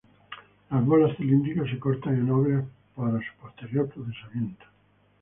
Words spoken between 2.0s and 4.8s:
en obleas para su posterior procesamiento.